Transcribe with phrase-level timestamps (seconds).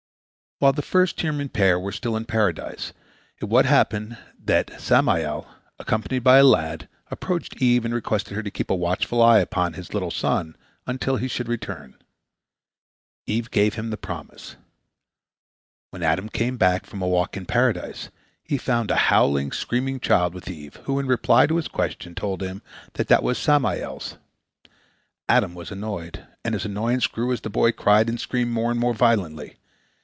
[0.61, 2.93] While the first human pair were still in Paradise,
[3.41, 5.47] it once happened that Samael,
[5.79, 9.73] accompanied by a lad, approached Eve and requested her to keep a watchful eye upon
[9.73, 11.95] his little son until he should return.
[13.25, 14.55] Eve gave him the promise.
[15.89, 18.11] When Adam came back from a walk in Paradise,
[18.43, 22.43] he found a howling, screaming child with Eve, who, in reply to his question, told
[22.43, 22.61] him
[22.93, 24.19] it was Samael's.
[25.27, 28.79] Adam was annoyed, and his annoyance grew as the boy cried and screamed more and
[28.79, 29.55] more violently.